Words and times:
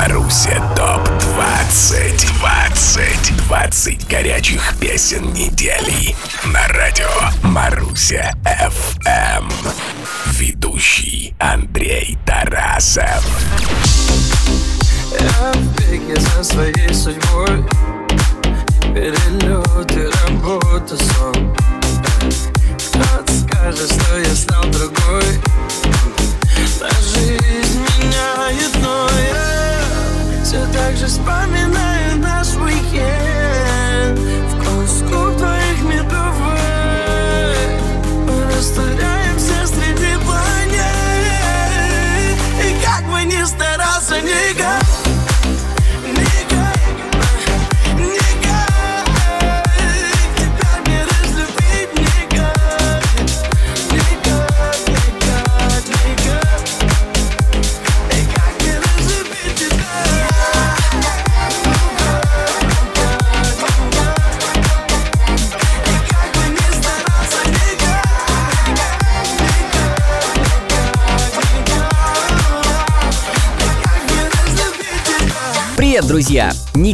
Маруся 0.00 0.62
ТОП-20 0.76 2.38
20 2.38 3.36
20 3.36 4.08
горячих 4.08 4.74
песен 4.80 5.30
недели. 5.34 6.16
На 6.46 6.66
радио 6.68 7.06
Маруся 7.42 8.32
ФМ 8.46 9.50
Ведущий 10.38 11.34
Андрей 11.38 12.16
Тарасов. 12.24 13.22
Я 15.18 15.52
в 15.52 15.90
беге 15.90 16.18
за 16.18 16.44
своей 16.44 16.94
судьбой. 16.94 17.62
Перелеты, 18.94 20.10
работа, 20.24 20.96
сон 20.96 21.54
Кто-то 22.94 23.32
скажет, 23.34 23.92
что 23.92 24.18
я 24.18 24.34
стал 24.34 24.64
другой. 24.64 25.40
Но 26.80 26.88
жизнь 27.02 27.84
меняет, 27.98 28.74
но 28.82 29.06
я 29.34 29.39
Все 30.50 30.66
так 30.72 30.96
же 30.96 31.06
вспоминаю 31.06 32.16
наш 32.18 32.56
уикенд 32.56 33.39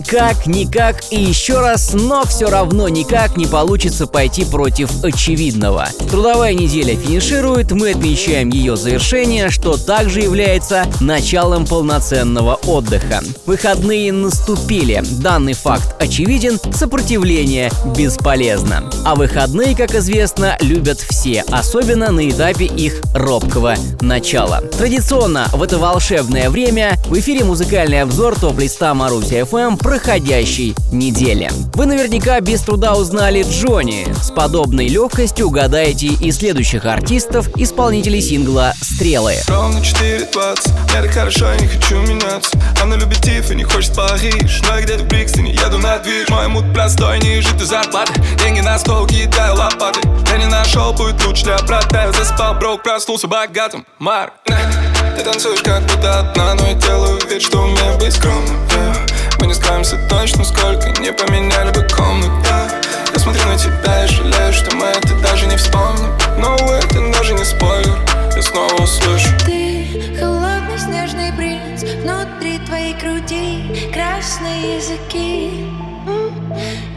Никак, 0.06 0.46
никак 0.46 1.02
и 1.10 1.20
еще 1.20 1.58
раз, 1.58 1.92
но 1.92 2.24
все 2.24 2.48
равно 2.48 2.88
никак 2.88 3.36
не 3.36 3.46
получится 3.46 4.06
пойти 4.06 4.44
против 4.44 5.02
очевидного. 5.02 5.88
Трудовая 6.08 6.54
неделя 6.54 6.94
финиширует, 6.94 7.72
мы 7.72 7.90
отмечаем 7.90 8.50
ее 8.50 8.76
завершение, 8.76 9.50
что 9.50 9.76
также 9.76 10.20
является 10.20 10.84
началом 11.00 11.66
полноценного 11.66 12.54
отдыха. 12.54 13.20
Выходные 13.46 14.12
наступили, 14.12 15.02
данный 15.20 15.54
факт 15.54 16.00
очевиден, 16.00 16.60
сопротивление 16.72 17.72
бесполезно. 17.96 18.88
А 19.04 19.16
выходные, 19.16 19.74
как 19.74 19.92
известно, 19.96 20.56
любят 20.60 21.00
все, 21.00 21.42
особенно 21.50 22.12
на 22.12 22.30
этапе 22.30 22.66
их 22.66 23.02
робкого 23.12 23.74
начала. 24.00 24.60
Традиционно 24.78 25.48
в 25.52 25.64
это 25.64 25.78
волшебное 25.78 26.48
время 26.48 26.96
в 27.06 27.18
эфире 27.18 27.42
музыкальный 27.42 28.02
обзор 28.02 28.38
топ-листа 28.38 28.94
Маруси 28.94 29.40
FM 29.40 29.82
проходящей 29.96 30.74
недели. 30.92 31.50
Вы 31.72 31.86
наверняка 31.86 32.38
без 32.40 32.60
труда 32.60 32.96
узнали 32.96 33.42
Джонни. 33.48 34.06
С 34.22 34.30
подобной 34.30 34.88
легкостью 34.88 35.46
угадаете 35.46 36.08
и 36.08 36.30
следующих 36.32 36.84
артистов, 36.84 37.48
исполнителей 37.56 38.20
сингла 38.20 38.74
«Стрелы». 38.82 39.36
Ровно 39.48 39.78
4.20, 39.78 40.70
я 40.94 41.02
так 41.02 41.10
хорошо, 41.12 41.50
я 41.50 41.56
не 41.56 41.66
хочу 41.66 41.96
меняться. 42.02 42.58
Она 42.82 42.96
любит 42.96 43.22
Тиф 43.22 43.50
и 43.50 43.54
не 43.54 43.64
хочет 43.64 43.96
Париж 43.96 44.60
Но 44.68 44.76
я 44.76 44.82
где-то 44.82 45.04
в 45.04 45.08
Брикстоне, 45.08 45.52
еду 45.52 45.78
на 45.78 45.98
движ. 45.98 46.28
Мой 46.28 46.48
мут 46.48 46.64
простой, 46.74 47.18
ниже 47.20 47.48
ты 47.56 47.64
зарплаты. 47.64 48.12
Деньги 48.44 48.60
на 48.60 48.78
стол, 48.78 49.06
кидаю 49.06 49.54
лопаты. 49.54 50.00
Я 50.30 50.36
не 50.36 50.46
нашел 50.46 50.94
путь 50.94 51.24
лучше 51.24 51.44
для 51.44 51.56
брата. 51.60 52.02
Я 52.04 52.12
заспал, 52.12 52.54
брок, 52.56 52.82
проснулся 52.82 53.28
богатым. 53.28 53.86
Марк, 53.98 54.34
ты 54.44 55.24
танцуешь 55.24 55.62
как 55.62 55.82
будто 55.84 56.20
одна 56.20 56.54
Но 56.54 56.66
я 56.66 56.74
делаю 56.74 57.18
вид, 57.30 57.40
что 57.40 57.62
умею 57.62 57.96
быть 57.98 58.12
скромным 58.12 58.56
yeah. 58.76 59.05
Не 59.46 59.54
скроемся 59.54 59.96
точно, 60.08 60.44
сколько 60.44 60.88
не 61.00 61.12
поменяли 61.12 61.70
бы 61.70 61.86
комнат 61.88 62.30
yeah. 62.42 62.86
Я 63.12 63.20
смотрю 63.20 63.46
на 63.46 63.56
тебя 63.56 64.04
и 64.04 64.08
жалею, 64.08 64.52
что 64.52 64.76
мы 64.76 64.86
это 64.86 65.14
даже 65.22 65.46
не 65.46 65.56
вспомним. 65.56 66.12
Но 66.36 66.54
это 66.54 67.12
даже 67.12 67.32
не 67.32 67.44
спойлер 67.44 67.98
Я 68.34 68.42
снова 68.42 68.74
услышу. 68.82 69.28
Ты 69.44 70.18
холодный 70.18 70.78
снежный 70.78 71.32
принц 71.32 71.82
Внутри 72.02 72.58
твоей 72.66 72.94
груди 72.94 73.90
красные 73.92 74.76
языки. 74.76 75.70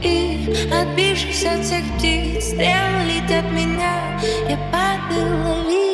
И 0.01 0.69
отбившись 0.73 1.45
от 1.45 1.63
всех 1.63 1.83
птиц 1.97 2.45
Стрелы 2.47 3.03
летят 3.05 3.45
меня. 3.51 4.19
Я 4.49 4.57
падаю, 4.71 5.45
лови 5.45 5.88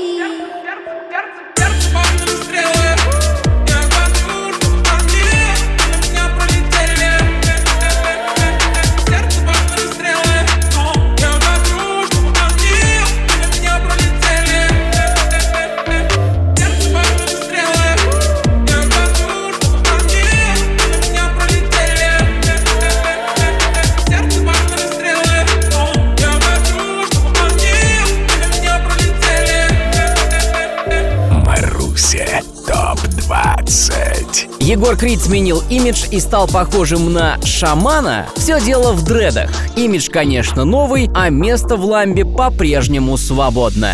Егор 34.65 34.97
Крид 34.97 35.21
сменил 35.21 35.61
имидж 35.69 36.07
и 36.09 36.19
стал 36.19 36.47
похожим 36.47 37.13
на 37.13 37.37
шамана. 37.45 38.25
Все 38.35 38.59
дело 38.59 38.93
в 38.93 39.03
дредах. 39.03 39.51
Имидж, 39.75 40.09
конечно, 40.09 40.65
новый, 40.65 41.07
а 41.13 41.29
место 41.29 41.77
в 41.77 41.85
ламбе 41.85 42.25
по-прежнему 42.25 43.15
свободно. 43.15 43.93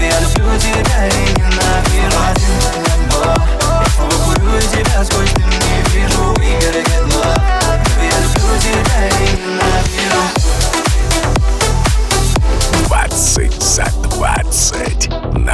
Я 0.00 0.18
люблю 0.18 0.58
тебя 0.58 1.08
и 1.08 1.32
ненавижу 1.36 2.22
Свободен, 2.32 2.56
Ламбо 2.88 3.42
Я 3.80 3.86
снова 3.90 4.34
курю 4.34 4.60
тебя 4.60 5.04
сквозь 5.04 5.41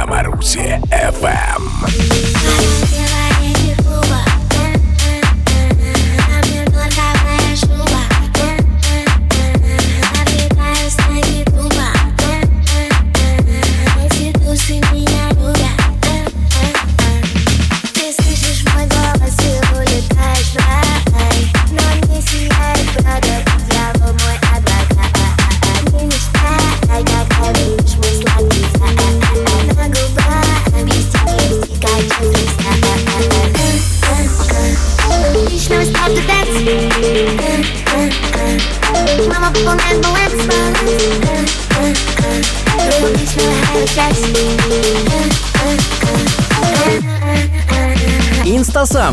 на 0.09 0.15
Марусе 0.15 0.81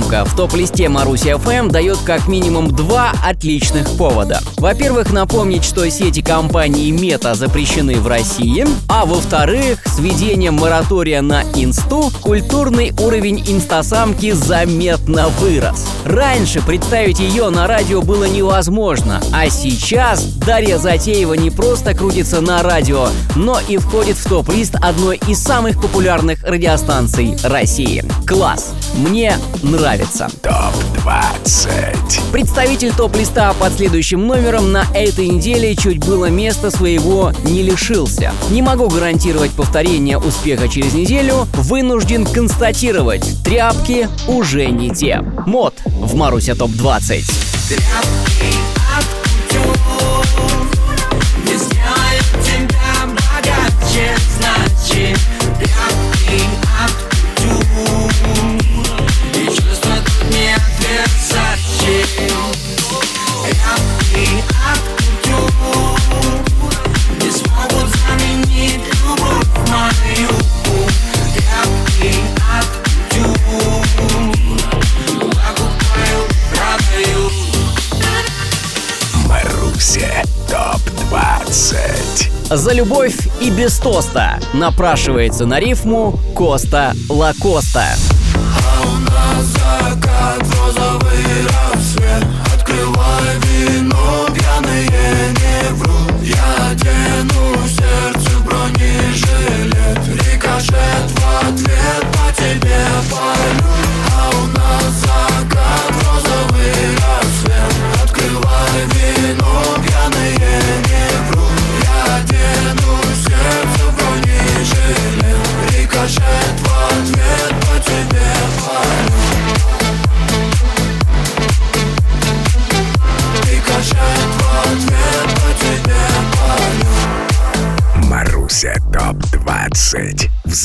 Инстасамка 0.06 0.24
в 0.24 0.36
топ-листе 0.36 0.88
Маруси 0.88 1.28
FM 1.28 1.70
дает 1.70 1.98
как 2.04 2.28
минимум 2.28 2.70
два 2.70 3.12
отличных 3.24 3.90
повода. 3.96 4.40
Во-первых, 4.56 5.12
напомнить, 5.12 5.64
что 5.64 5.88
сети 5.90 6.22
компании 6.22 6.90
Мета 6.90 7.34
запрещены 7.34 7.96
в 7.96 8.06
России, 8.06 8.66
а 8.88 9.04
во-вторых, 9.04 9.80
с 9.84 9.98
введением 9.98 10.54
моратория 10.54 11.22
на 11.22 11.42
инсту 11.54 12.10
культурный 12.22 12.92
уровень 13.00 13.42
инстасамки 13.48 14.30
заметно 14.30 15.28
вырос. 15.40 15.86
Раньше 16.06 16.64
представить 16.64 17.18
ее 17.18 17.50
на 17.50 17.66
радио 17.66 18.00
было 18.00 18.28
невозможно, 18.28 19.20
а 19.32 19.50
сейчас 19.50 20.24
Дарья 20.24 20.78
Затеева 20.78 21.34
не 21.34 21.50
просто 21.50 21.94
крутится 21.94 22.40
на 22.40 22.62
радио, 22.62 23.08
но 23.34 23.58
и 23.66 23.76
входит 23.76 24.16
в 24.16 24.28
топ-лист 24.28 24.76
одной 24.76 25.16
из 25.26 25.42
самых 25.42 25.82
популярных 25.82 26.44
радиостанций 26.44 27.36
России. 27.42 28.04
Класс! 28.24 28.72
Мне 28.94 29.36
нравится. 29.64 30.28
ТОП-20 31.06 32.32
Представитель 32.32 32.92
топ-листа 32.92 33.54
под 33.54 33.74
следующим 33.74 34.26
номером 34.26 34.72
на 34.72 34.84
этой 34.92 35.28
неделе 35.28 35.76
чуть 35.76 36.04
было 36.04 36.26
места 36.26 36.70
своего 36.70 37.32
не 37.44 37.62
лишился. 37.62 38.32
Не 38.50 38.60
могу 38.60 38.88
гарантировать 38.88 39.52
повторение 39.52 40.18
успеха 40.18 40.68
через 40.68 40.94
неделю, 40.94 41.46
вынужден 41.54 42.26
констатировать, 42.26 43.24
тряпки 43.44 44.08
уже 44.26 44.66
не 44.66 44.90
те. 44.90 45.20
Мод 45.46 45.74
в 45.84 46.16
Маруся 46.16 46.54
ТОП-20. 46.56 47.24
Не 51.44 51.56
сделает 51.56 52.26
тебя 52.42 53.06
богаче, 53.06 54.16
значит 54.38 55.35
За 82.56 82.72
любовь 82.72 83.28
и 83.38 83.50
без 83.50 83.76
тоста 83.76 84.40
напрашивается 84.54 85.44
на 85.44 85.60
рифму 85.60 86.18
Коста 86.34 86.94
Лакоста. 87.10 87.84
Закат, 89.42 89.85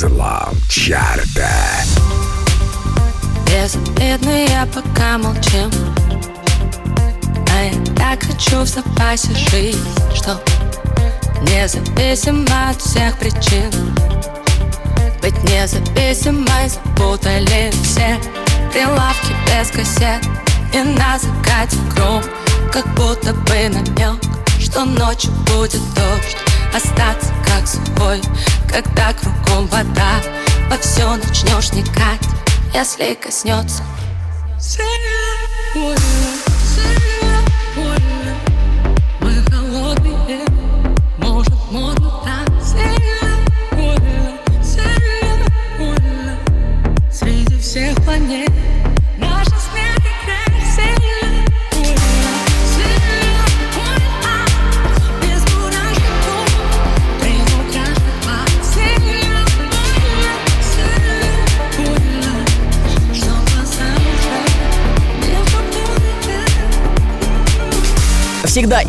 ТОП-20 0.01 0.07
Взлом 0.07 0.57
чарта. 0.67 1.49
Безобидно 3.45 4.45
я 4.47 4.65
пока 4.65 5.19
молчим. 5.19 5.69
А 7.51 7.63
я 7.63 7.95
так 7.95 8.23
хочу 8.23 8.61
в 8.61 8.67
запасе 8.67 9.29
жизнь 9.35 9.77
Что 10.15 10.41
независимо 11.41 12.69
от 12.69 12.81
всех 12.81 13.17
причин. 13.19 13.69
Быть 15.21 15.37
независимой 15.43 16.69
запутали 16.69 17.71
все 17.83 18.17
Прилавки 18.71 19.35
без 19.45 19.69
кассет. 19.69 20.25
И 20.73 20.77
на 20.77 21.19
закате 21.19 21.77
круг 21.93 22.23
Как 22.71 22.87
будто 22.95 23.33
бы 23.33 23.69
намек 23.69 24.19
Что 24.59 24.83
ночью 24.85 25.31
будет 25.45 25.81
дождь 25.93 26.50
Остаться 26.73 27.33
как 27.45 27.67
сухой 27.67 28.21
Когда 28.69 29.13
кругом 29.13 29.67
вода. 29.67 30.21
Во 30.69 30.77
все 30.77 31.15
начнешь 31.15 31.71
вникать 31.71 32.21
Если 32.73 33.13
коснется 33.15 33.83
Сильно, 34.59 35.91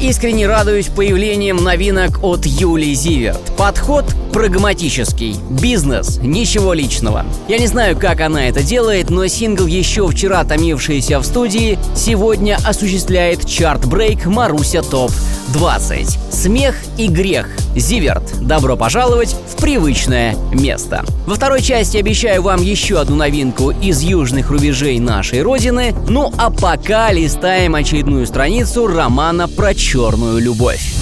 Искренне 0.01 0.47
радуюсь 0.47 0.87
появлением 0.87 1.57
новинок 1.57 2.23
от 2.23 2.45
Юли 2.47 2.95
Зиверт. 2.95 3.41
Подход 3.57 4.05
прагматический. 4.33 5.37
Бизнес, 5.51 6.19
ничего 6.19 6.73
личного. 6.73 7.25
Я 7.49 7.59
не 7.59 7.67
знаю, 7.67 7.97
как 7.97 8.21
она 8.21 8.49
это 8.49 8.63
делает, 8.63 9.11
но 9.11 9.27
сингл, 9.27 9.67
еще 9.67 10.09
вчера 10.09 10.45
томившийся 10.45 11.19
в 11.21 11.25
студии, 11.25 11.79
сегодня 11.95 12.59
осуществляет 12.65 13.45
чарт-брейк 13.47 14.27
Маруся 14.27 14.83
ТОП 14.83 15.13
20. 15.53 16.19
Смех 16.33 16.77
и 16.99 17.09
грех. 17.09 17.49
Зиверт, 17.75 18.23
добро 18.41 18.77
пожаловать 18.77 19.35
в 19.49 19.57
привычное 19.57 20.37
место. 20.53 21.05
Во 21.27 21.37
второй 21.37 21.63
части 21.63 21.97
обещаю 21.97 22.43
вам 22.43 22.61
еще 22.61 23.01
одну 23.01 23.17
новинку 23.17 23.71
из 23.71 24.03
южных 24.03 24.51
рубежей 24.51 24.99
нашей 24.99 25.43
родины. 25.43 25.95
Ну 26.07 26.33
а 26.37 26.51
пока 26.51 27.11
листаем 27.13 27.75
очередную 27.75 28.27
страницу 28.27 28.87
романа 28.87 29.49
про 29.49 29.75
черную 29.75 30.39
любовь. 30.39 30.93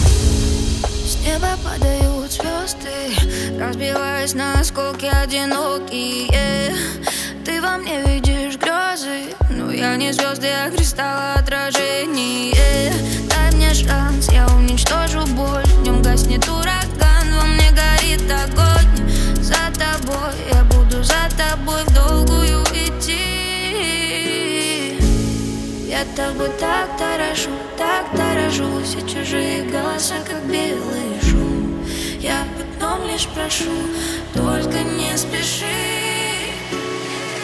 С 1.05 1.17
неба 1.27 1.49
падают 1.65 2.31
звезды 2.31 3.59
Разбиваясь 3.59 4.35
на 4.35 4.61
осколки 4.61 5.07
одинокие 5.07 6.73
Ты 7.45 7.61
во 7.61 7.79
мне 7.79 8.01
видишь 8.07 8.57
грезы 8.57 9.35
Но 9.51 9.73
я 9.73 9.97
не 9.97 10.13
звезды, 10.13 10.47
а 10.47 10.71
кристалл 10.71 11.35
отражение 11.37 12.93
шанс, 13.87 14.29
я 14.33 14.47
уничтожу 14.49 15.27
боль. 15.35 15.65
В 15.65 15.83
нем 15.83 16.03
гаснет 16.03 16.47
ураган, 16.49 17.27
во 17.35 17.47
мне 17.47 17.71
горит 17.71 18.23
огонь. 18.31 19.11
За 19.41 19.71
тобой, 19.79 20.35
я 20.53 20.65
буду 20.65 21.03
за 21.03 21.29
тобой 21.37 21.83
в 21.85 21.95
долгую 21.95 22.63
идти. 22.75 23.41
Я 25.89 26.05
тобой 26.17 26.51
так 26.59 26.89
дорожу, 26.99 27.51
так 27.77 28.07
дорожу. 28.15 28.83
Все 28.85 29.01
чужие 29.03 29.63
голоса, 29.65 30.15
как 30.27 30.45
белый 30.47 31.21
шум. 31.23 31.85
Я 32.21 32.45
в 32.57 32.61
одном 32.61 33.07
лишь 33.09 33.27
прошу, 33.29 33.73
только 34.35 34.83
не 34.83 35.17
спеши. 35.17 35.65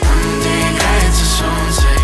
Там, 0.00 0.19
где 0.38 0.49
играется 0.49 1.25
солнце 1.25 1.95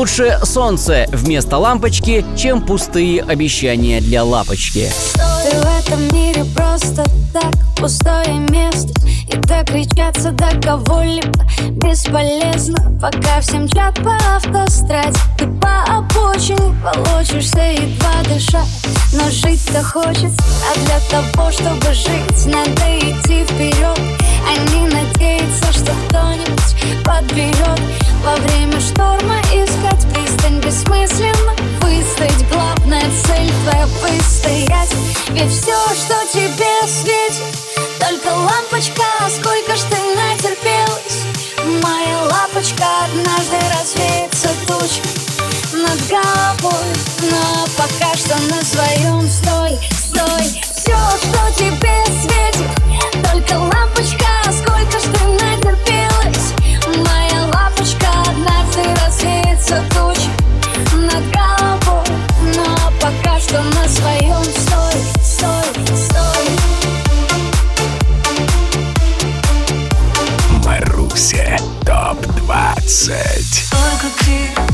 Лучше 0.00 0.40
солнце 0.44 1.04
вместо 1.12 1.58
лампочки, 1.58 2.24
чем 2.34 2.62
пустые 2.62 3.20
обещания 3.20 4.00
для 4.00 4.24
лапочки. 4.24 4.90
Ты 5.44 5.56
в 5.58 5.78
этом 5.78 6.02
мире 6.16 6.42
просто 6.56 7.04
так 7.34 7.52
пустое 7.76 8.32
место. 8.48 8.94
И 9.28 9.36
докричаться 9.36 10.32
до 10.32 10.58
кого-либо 10.62 11.44
бесполезно 11.86 12.98
Пока 12.98 13.40
всем 13.42 13.68
чат 13.68 13.94
по 14.02 14.16
автостраде 14.34 15.18
Ты 15.36 15.46
по 15.46 15.84
обочине 15.84 16.74
волочишься 16.82 17.60
едва 17.60 18.22
дыша. 18.24 18.64
Но 19.12 19.28
жить-то 19.30 19.84
хочется, 19.84 20.42
а 20.64 20.78
для 20.78 20.98
того, 21.10 21.52
чтобы 21.52 21.92
жить 21.92 22.46
Надо 22.46 22.89
ТОП-20 72.90 73.70
Только 73.70 74.24
ты 74.24 74.69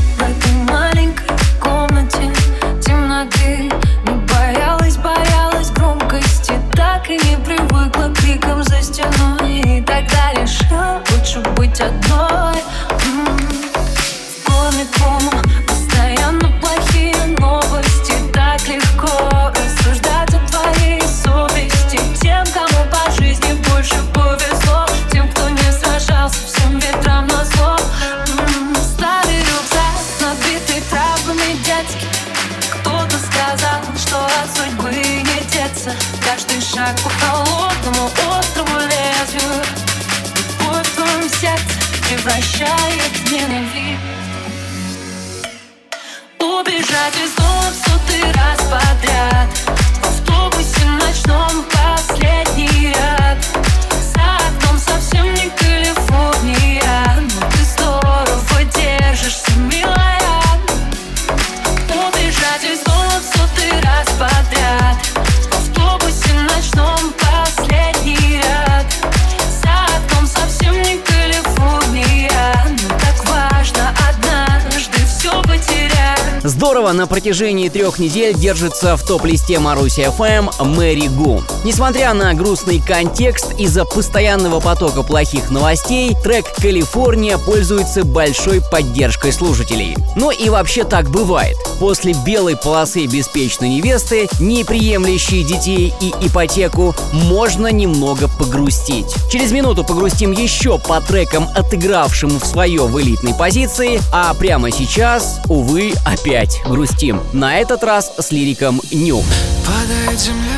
на 76.97 77.05
протяжении 77.05 77.69
трех 77.69 77.99
недель 77.99 78.33
держится 78.33 78.97
в 78.97 79.03
топ-листе 79.05 79.59
Маруси 79.59 79.99
FM 79.99 80.65
Мэри 80.65 81.07
Гу. 81.09 81.43
Несмотря 81.63 82.11
на 82.15 82.33
грустный 82.33 82.81
контекст, 82.81 83.53
из-за 83.59 83.85
постоянного 83.85 84.59
потока 84.59 85.03
плохих 85.03 85.51
новостей, 85.51 86.17
трек 86.23 86.51
«Калифорния» 86.55 87.37
пользуется 87.37 88.03
большой 88.03 88.61
поддержкой 88.71 89.31
слушателей. 89.31 89.95
Но 90.15 90.31
и 90.31 90.49
вообще 90.49 90.85
так 90.85 91.11
бывает. 91.11 91.55
После 91.79 92.13
белой 92.25 92.57
полосы 92.57 93.05
беспечной 93.05 93.69
невесты, 93.69 94.27
не 94.39 94.63
приемлющей 94.63 95.43
детей 95.43 95.93
и 96.01 96.11
ипотеку, 96.25 96.95
можно 97.13 97.71
немного 97.71 98.27
погрустить. 98.27 99.13
Через 99.31 99.51
минуту 99.51 99.83
погрустим 99.83 100.31
еще 100.31 100.79
по 100.79 100.99
трекам, 100.99 101.47
отыгравшим 101.53 102.39
в 102.39 102.45
свое 102.45 102.81
в 102.87 102.99
элитной 102.99 103.35
позиции, 103.35 104.01
а 104.11 104.33
прямо 104.33 104.71
сейчас, 104.71 105.39
увы, 105.47 105.93
опять 106.03 106.59
грустим. 106.65 106.86
На 107.33 107.59
этот 107.59 107.83
раз 107.83 108.11
с 108.17 108.31
лириком 108.31 108.81
«Ню». 108.91 109.23
Падает 109.65 110.19
земля, 110.19 110.57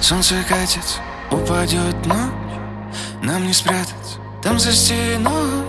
солнце 0.00 0.36
катится, 0.48 0.98
упадет 1.30 2.06
ночь 2.06 2.58
Нам 3.22 3.46
не 3.46 3.52
спрятать, 3.52 4.18
там 4.42 4.58
за 4.58 4.72
стеной 4.72 5.64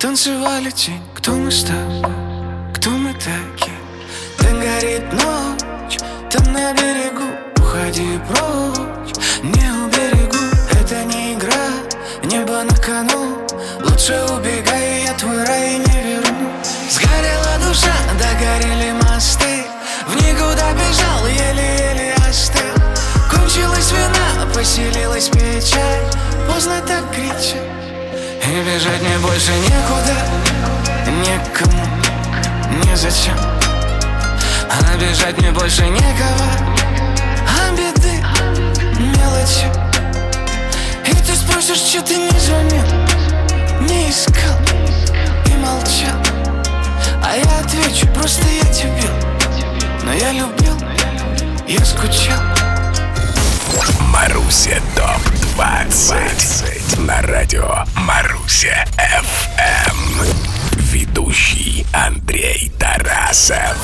Танцевали 0.00 0.70
тень, 0.70 1.00
кто 1.14 1.32
мы 1.32 1.50
с 1.50 1.62
тобой, 1.62 2.12
кто 2.74 2.90
мы 2.90 3.12
такие. 3.14 3.76
Там 4.38 4.58
горит 4.58 5.12
ночь, 5.12 5.98
там 6.30 6.52
на 6.52 6.72
берегу 6.72 7.24
Уходи 7.58 8.18
прочь, 8.28 9.14
не 9.42 9.70
уберегу 9.84 10.44
Это 10.72 11.04
не 11.04 11.34
игра, 11.34 11.70
небо 12.24 12.62
на 12.62 12.76
кону. 12.76 13.38
Лучше 13.80 14.20
убегай, 14.36 15.04
я 15.04 15.14
твой 15.14 15.44
рай 15.44 15.78
не 15.78 16.02
верну. 16.02 16.50
Сгорела 16.90 17.68
душа, 17.68 17.94
догорели 18.18 18.92
мосты 19.16 19.64
В 20.08 20.14
никуда 20.14 20.72
бежал, 20.74 21.26
еле-еле 21.26 22.14
остыл 22.28 22.60
Кончилась 23.30 23.90
вина, 23.90 24.52
поселилась 24.52 25.28
печаль. 25.28 26.04
Поздно 26.46 26.82
так 26.86 27.10
кричать. 27.10 27.56
И 28.44 28.60
бежать 28.60 29.00
мне 29.00 29.18
больше 29.18 29.52
некуда. 29.52 30.16
Некому, 31.24 31.82
незачем 32.84 33.38
А 34.70 34.96
бежать 34.98 35.38
мне 35.38 35.50
больше 35.50 35.86
некого. 35.86 36.46
А 37.58 37.72
беды, 37.72 38.22
мелочи. 38.98 39.66
И 41.06 41.14
ты 41.24 41.34
спросишь, 41.34 41.78
что 41.78 42.02
ты 42.02 42.16
не 42.16 42.38
звонил 42.38 42.84
Не 43.80 44.10
искал. 44.10 44.58
И 45.46 45.56
молчал 45.56 46.25
А 47.22 47.36
я 47.36 47.58
отвечу, 47.60 48.06
просто 48.14 48.46
я 48.48 48.64
тебя 48.72 49.10
Но 50.04 50.12
я 50.12 50.32
любил, 50.32 50.74
я 51.66 51.84
скучал 51.84 52.40
Маруся 54.12 54.80
ТОП-20 54.94 57.00
на 57.00 57.20
радио 57.22 57.84
Маруся 57.96 58.84
FM. 58.96 60.24
Ведущий 60.72 61.84
Андрей 61.92 62.72
Тарасов. 62.78 63.76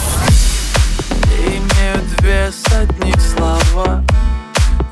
Имеют 1.46 2.22
вес 2.22 2.62
одни 2.72 3.12
слова 3.18 4.04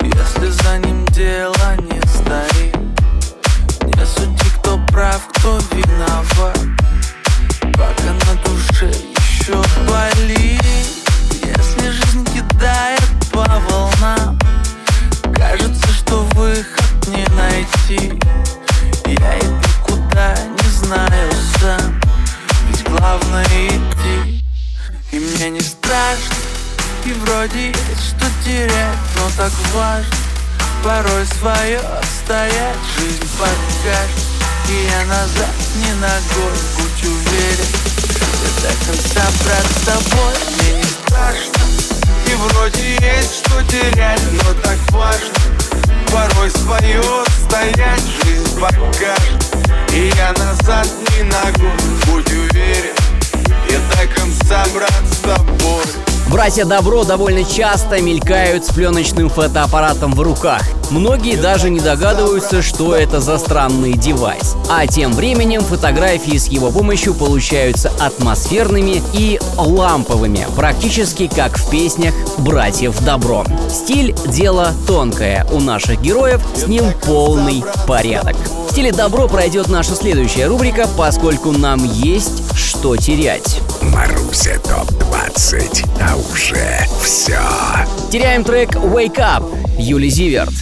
Если 0.02 0.48
за 0.50 0.78
ним 0.78 1.06
дело 1.06 1.76
не 1.78 2.00
стоит 2.08 2.76
Не 3.84 4.04
суди, 4.06 4.50
кто 4.58 4.78
прав, 4.88 5.26
кто 5.28 5.58
виноват 5.72 6.58
Пока 7.80 8.12
на 8.12 8.34
душе 8.44 8.92
еще 9.16 9.56
болит. 9.88 10.62
Если 11.32 11.88
жизнь 11.88 12.26
кидает 12.26 13.10
по 13.32 13.46
волнам 13.70 14.38
Кажется, 15.34 15.88
что 15.88 16.24
выход 16.34 17.06
не 17.06 17.24
найти. 17.34 18.20
Я 19.06 19.38
иду 19.38 19.68
куда 19.82 20.34
не 20.36 20.68
знаю 20.68 21.32
сам. 21.58 21.98
Ведь 22.68 22.84
главное 22.84 23.46
идти. 23.46 24.44
И 25.12 25.18
мне 25.18 25.48
не 25.48 25.60
страшно. 25.60 26.36
И 27.06 27.14
вроде 27.14 27.68
есть 27.68 28.08
что 28.08 28.26
терять 28.44 28.98
Но 29.16 29.30
так 29.38 29.52
важно. 29.72 30.14
Порой 30.84 31.26
свое 31.38 31.78
отстоять 31.78 32.76
Жизнь 32.98 33.28
покажет 33.38 34.24
И 34.68 34.88
я 34.90 35.04
назад 35.04 35.59
не 35.76 35.92
ногой, 35.94 36.58
будь 36.76 37.04
уверен 37.04 37.70
Я 38.18 38.62
до 38.62 38.86
конца, 38.86 39.22
брат, 39.44 39.66
с 39.66 39.84
тобой 39.84 40.34
Мне 40.56 40.78
не 40.78 40.84
страшно. 40.84 41.64
И 42.26 42.34
вроде 42.34 42.92
есть 42.94 43.44
что 43.44 43.62
терять, 43.64 44.20
но 44.32 44.54
так 44.62 44.78
важно. 44.90 45.34
Порой 46.10 46.50
свое 46.50 47.02
стоять 47.46 48.02
жизнь 48.24 48.60
покажет. 48.60 49.56
И 49.92 50.12
я 50.16 50.32
назад 50.32 50.88
не 51.10 51.24
ногой, 51.24 51.72
будь 52.06 52.30
уверен 52.32 52.94
Я 53.68 53.78
до 53.78 54.14
конца, 54.14 54.64
брат, 54.74 55.02
с 55.10 55.16
тобой. 55.18 55.84
Братья 56.28 56.64
Добро 56.64 57.04
довольно 57.04 57.44
часто 57.44 58.00
мелькают 58.00 58.64
с 58.64 58.68
пленочным 58.68 59.28
фотоаппаратом 59.28 60.14
в 60.14 60.20
руках. 60.20 60.62
Многие 60.90 61.36
даже 61.36 61.70
не 61.70 61.78
догадываются, 61.78 62.62
что 62.62 62.96
это 62.96 63.20
за 63.20 63.38
странный 63.38 63.92
девайс. 63.92 64.56
А 64.68 64.88
тем 64.88 65.12
временем 65.12 65.60
фотографии 65.60 66.36
с 66.36 66.48
его 66.48 66.72
помощью 66.72 67.14
получаются 67.14 67.92
атмосферными 68.00 69.00
и 69.12 69.38
ламповыми, 69.56 70.46
практически 70.56 71.28
как 71.28 71.58
в 71.58 71.70
песнях 71.70 72.12
«Братьев 72.38 73.00
Добро». 73.04 73.44
Стиль– 73.70 74.14
дело 74.26 74.72
тонкое, 74.88 75.46
у 75.52 75.60
наших 75.60 76.00
героев 76.00 76.42
с 76.56 76.66
ним 76.66 76.84
полный 77.06 77.62
порядок. 77.86 78.36
В 78.68 78.72
стиле 78.72 78.92
добро 78.92 79.28
пройдет 79.28 79.68
наша 79.68 79.94
следующая 79.94 80.46
рубрика, 80.46 80.88
поскольку 80.96 81.52
нам 81.52 81.84
есть 81.84 82.42
что 82.56 82.96
терять. 82.96 83.60
Маруся 83.82 84.58
ТОП-20, 84.60 85.88
а 86.00 86.16
уже 86.16 86.86
все. 87.02 87.40
Теряем 88.10 88.44
трек 88.44 88.74
«Wake 88.76 89.16
Up» 89.16 89.44
Юли 89.78 90.10
Зиверт. 90.10 90.52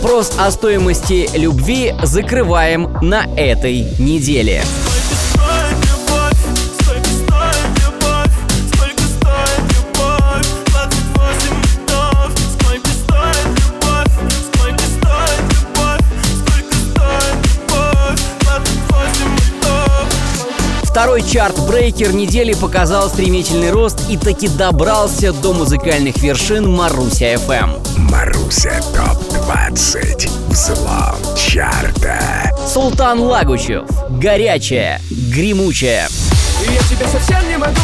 Вопрос 0.00 0.32
о 0.38 0.48
стоимости 0.52 1.28
любви 1.34 1.92
закрываем 2.04 2.88
на 3.02 3.26
этой 3.36 3.84
неделе. 3.98 4.62
Второй 20.98 21.22
чарт-брейкер 21.22 22.12
недели 22.12 22.54
показал 22.54 23.08
стремительный 23.08 23.70
рост 23.70 24.00
и 24.10 24.16
таки 24.16 24.48
добрался 24.48 25.32
до 25.32 25.52
музыкальных 25.52 26.16
вершин 26.16 26.68
Маруся 26.68 27.34
FM. 27.34 27.86
Маруся 28.10 28.80
ТОП-20. 28.96 30.28
Взлом 30.48 31.36
чарта. 31.36 32.50
Султан 32.66 33.20
Лагучев. 33.20 33.88
Горячая, 34.10 35.00
гремучая. 35.08 36.08
Я 36.66 36.96
тебя 36.96 37.06
совсем 37.06 37.48
не 37.48 37.58
могу 37.58 37.77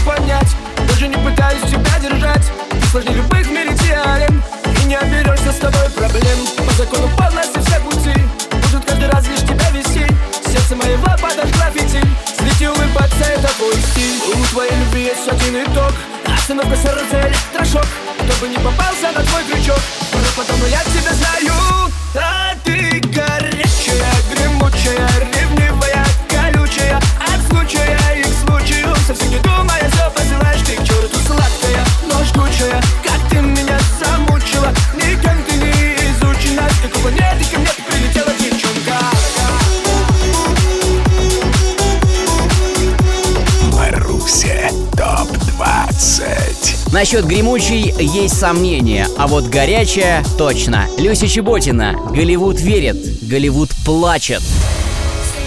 Насчет 47.05 47.27
гремучей 47.27 47.95
есть 48.01 48.39
сомнения, 48.39 49.07
а 49.19 49.27
вот 49.27 49.45
горячая– 49.45 50.25
точно. 50.39 50.89
Люся 50.97 51.29
Чеботина. 51.29 51.93
Голливуд 52.09 52.59
верит, 52.59 52.97
Голливуд 53.29 53.69
плачет. 53.85 54.41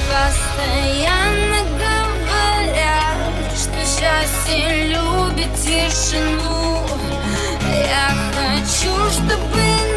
Постоянно 0.08 1.64
говорят, 1.80 3.58
что 3.58 3.80
счастье 3.80 4.86
любит 4.86 5.50
тишину 5.56 6.86
Я 7.74 8.14
хочу, 8.36 8.94
чтобы 9.12 9.97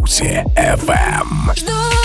на 0.00 0.06
Марусе 0.06 0.44
FM. 0.56 1.54
Жду 1.56 1.99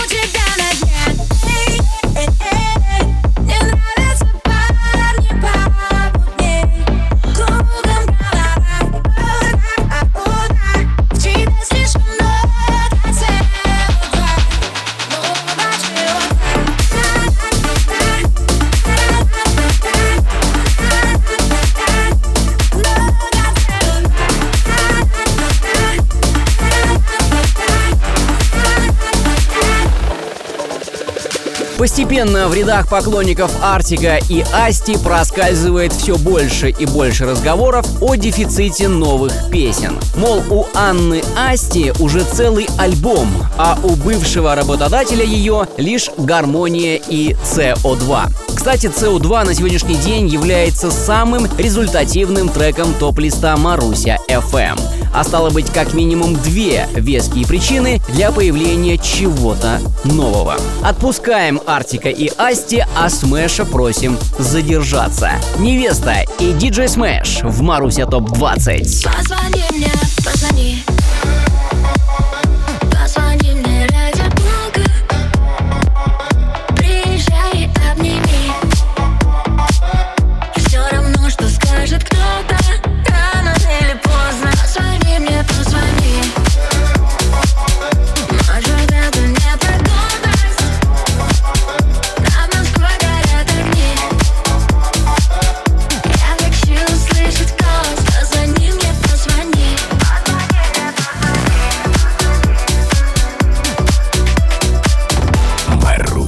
Постепенно 31.86 32.48
в 32.48 32.54
рядах 32.56 32.90
поклонников 32.90 33.52
Артика 33.62 34.18
и 34.28 34.44
Асти 34.52 34.98
проскальзывает 34.98 35.94
все 35.94 36.18
больше 36.18 36.72
и 36.72 36.88
больше 36.88 37.28
разговоров 37.28 37.86
о 38.02 38.16
дефиците 38.16 38.88
новых 38.88 39.52
песен. 39.52 40.00
Мол, 40.16 40.42
у 40.50 40.66
Анны 40.74 41.22
Асти 41.38 41.94
уже 42.00 42.24
целый 42.24 42.68
альбом, 42.80 43.30
а 43.60 43.78
у 43.84 43.90
бывшего 43.98 44.56
работодателя 44.56 45.24
ее 45.24 45.68
лишь 45.78 46.10
гармония 46.18 47.00
и 47.08 47.34
CO2. 47.34 48.32
Кстати, 48.56 48.88
CO2 48.88 49.46
на 49.46 49.54
сегодняшний 49.54 49.98
день 49.98 50.28
является 50.28 50.90
самым 50.90 51.48
результативным 51.56 52.50
треком 52.50 52.96
топ-листа 52.96 53.56
Маруся 53.58 54.18
FM. 54.28 54.80
А 55.16 55.24
стало 55.24 55.50
быть, 55.50 55.68
как 55.72 55.94
минимум 55.94 56.36
две 56.36 56.90
веские 56.94 57.48
причины 57.48 58.02
для 58.10 58.34
появления 58.34 58.98
чего-то 58.98 59.80
нового. 60.04 60.58
Отпускаем 60.84 61.62
Артика 61.66 62.10
и 62.10 62.30
Асти, 62.38 62.84
а 62.98 63.10
Смэша 63.10 63.66
просим 63.66 64.18
задержаться. 64.38 65.32
Невеста 65.58 66.26
и 66.40 66.52
диджей 66.52 66.90
Смэш 66.90 67.40
в 67.44 67.62
Маруся 67.62 68.06
ТОП-20. 68.06 69.08
Позвони 69.08 69.64
мне, 69.72 69.92
позвони 70.18 70.84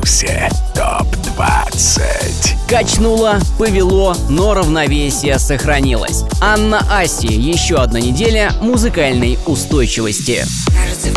Яндексе. 0.08 0.50
ТОП-20 0.74 2.56
Качнуло, 2.70 3.40
повело, 3.58 4.16
но 4.30 4.54
равновесие 4.54 5.38
сохранилось. 5.38 6.24
Анна 6.40 6.80
Аси. 6.90 7.28
Еще 7.28 7.76
одна 7.76 8.00
неделя 8.00 8.54
музыкальной 8.62 9.38
устойчивости. 9.46 10.46
Кажется, 10.68 11.10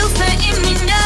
влюбился 0.00 0.24
и 0.42 0.52
меня 0.60 1.00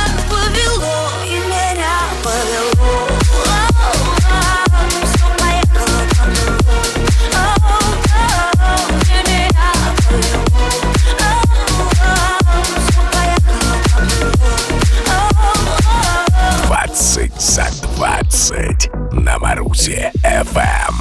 за 17.54 17.70
20 17.94 18.90
на 19.12 19.38
Марусе 19.38 20.10
FM. 20.24 20.94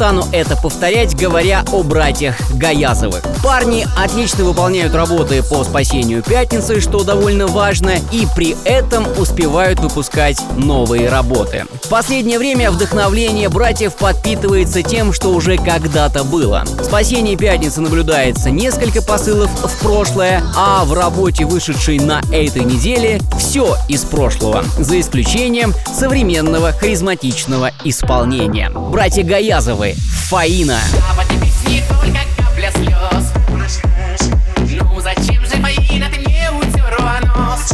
Татарстану 0.00 0.24
это 0.32 0.56
по 0.56 0.69
повторять, 0.80 1.14
говоря 1.14 1.62
о 1.72 1.82
братьях 1.82 2.36
Гаязовых. 2.54 3.22
Парни 3.42 3.86
отлично 3.98 4.44
выполняют 4.44 4.94
работы 4.94 5.42
по 5.42 5.62
спасению 5.62 6.22
пятницы, 6.22 6.80
что 6.80 7.04
довольно 7.04 7.46
важно, 7.46 7.96
и 8.10 8.26
при 8.34 8.56
этом 8.64 9.06
успевают 9.18 9.78
выпускать 9.78 10.40
новые 10.56 11.10
работы. 11.10 11.66
В 11.82 11.88
последнее 11.90 12.38
время 12.38 12.70
вдохновление 12.70 13.50
братьев 13.50 13.94
подпитывается 13.94 14.82
тем, 14.82 15.12
что 15.12 15.34
уже 15.34 15.58
когда-то 15.58 16.24
было. 16.24 16.64
В 16.64 16.84
спасении 16.84 17.36
пятницы 17.36 17.82
наблюдается 17.82 18.48
несколько 18.48 19.02
посылов 19.02 19.50
в 19.50 19.82
прошлое, 19.82 20.42
а 20.56 20.86
в 20.86 20.94
работе, 20.94 21.44
вышедшей 21.44 21.98
на 21.98 22.22
этой 22.32 22.64
неделе, 22.64 23.20
все 23.38 23.76
из 23.88 24.04
прошлого, 24.04 24.64
за 24.78 24.98
исключением 24.98 25.74
современного 25.94 26.72
харизматичного 26.72 27.72
исполнения. 27.84 28.70
Братья 28.70 29.22
Гаязовы, 29.22 29.94
Фаина 30.30 30.69
Калина. 30.70 30.80
Ну 34.92 35.00
зачем 35.00 35.44
же 35.44 35.56
мои, 35.56 35.74
ты 35.74 36.20
мне 36.20 36.50
утерла 36.50 37.18
нос? 37.22 37.72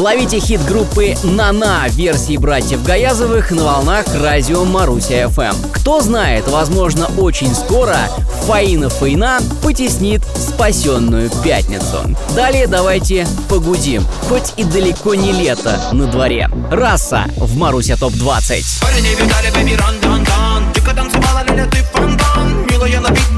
Ловите 0.00 0.40
хит 0.40 0.64
группы 0.64 1.14
«Нана» 1.22 1.84
версии 1.90 2.38
братьев 2.38 2.82
Гаязовых 2.82 3.50
на 3.50 3.64
волнах 3.64 4.06
радио 4.14 4.64
Маруся 4.64 5.24
FM. 5.24 5.54
Кто 5.74 6.00
знает, 6.00 6.48
возможно, 6.48 7.06
очень 7.18 7.54
скоро 7.54 7.94
Фаина 8.46 8.88
Фаина 8.88 9.40
потеснит 9.62 10.22
спасенную 10.34 11.28
пятницу. 11.44 12.16
Далее 12.34 12.66
давайте 12.66 13.28
погудим, 13.50 14.02
хоть 14.26 14.54
и 14.56 14.64
далеко 14.64 15.14
не 15.14 15.32
лето 15.32 15.78
на 15.92 16.06
дворе. 16.06 16.48
Раса 16.70 17.26
в 17.36 17.58
Маруся 17.58 17.98
ТОП 17.98 18.14
20. 18.14 18.80
Парень 18.80 19.02
не 19.02 19.14
бэби, 19.16 19.74
ран, 19.76 19.96
ран, 20.02 20.24
ран. 20.24 20.72
Дико 20.72 20.94
танцевала, 20.94 21.44
Лиля, 21.46 21.66
ты 21.66 21.76
фонтан. 21.92 22.66
Милая, 22.70 23.00
напитка 23.00 23.29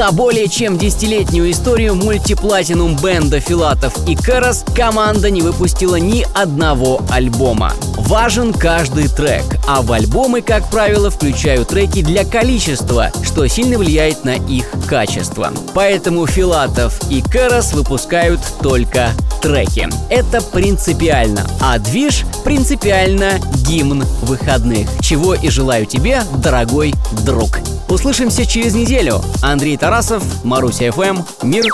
За 0.00 0.12
более 0.12 0.48
чем 0.48 0.78
десятилетнюю 0.78 1.50
историю 1.50 1.94
мультиплатинум 1.94 2.96
бенда 2.96 3.38
Филатов 3.38 3.92
и 4.08 4.16
Карас 4.16 4.64
команда 4.74 5.28
не 5.28 5.42
выпустила 5.42 5.96
ни 5.96 6.26
одного 6.34 7.02
альбома. 7.10 7.74
Важен 7.98 8.54
каждый 8.54 9.08
трек, 9.08 9.44
а 9.68 9.82
в 9.82 9.92
альбомы, 9.92 10.40
как 10.40 10.70
правило, 10.70 11.10
включают 11.10 11.68
треки 11.68 12.00
для 12.00 12.24
количества, 12.24 13.12
что 13.22 13.46
сильно 13.46 13.76
влияет 13.76 14.24
на 14.24 14.36
их 14.36 14.70
качество. 14.88 15.52
Поэтому 15.74 16.26
Филатов 16.26 16.98
и 17.10 17.20
Карас 17.20 17.74
выпускают 17.74 18.40
только 18.62 19.10
треки. 19.42 19.86
Это 20.08 20.40
принципиально, 20.40 21.46
а 21.60 21.78
движ 21.78 22.24
принципиально 22.42 23.32
гимн 23.66 24.06
выходных. 24.22 24.88
Чего 25.02 25.34
и 25.34 25.50
желаю 25.50 25.84
тебе, 25.84 26.22
дорогой 26.42 26.94
друг. 27.26 27.58
Услышимся 27.90 28.46
через 28.46 28.74
неделю. 28.74 29.20
Андрей 29.42 29.76
Тарасов, 29.76 30.22
Маруся 30.44 30.92
ФМ, 30.92 31.22
Мир. 31.42 31.66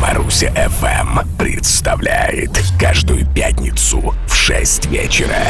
Маруся 0.00 0.48
FM 0.48 1.26
представляет 1.38 2.50
каждую 2.78 3.26
пятницу 3.32 4.14
в 4.26 4.34
6 4.34 4.86
вечера. 4.86 5.42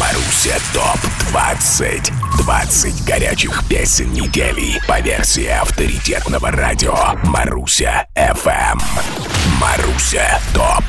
Маруся 0.00 0.58
ТОП 0.74 0.98
20 1.30 2.12
20 2.38 3.04
горячих 3.04 3.62
песен 3.68 4.12
недели 4.12 4.80
по 4.88 5.00
версии 5.00 5.46
авторитетного 5.46 6.50
радио. 6.50 6.96
Маруся 7.22 8.06
FM 8.16 8.82
Маруся 9.60 10.40
ТОП 10.52 10.84